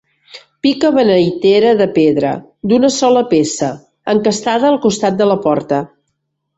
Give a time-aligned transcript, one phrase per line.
[0.67, 2.33] Pica beneitera de pedra
[2.73, 3.71] d'una sola peça
[4.17, 5.87] encastada al costat de la porta.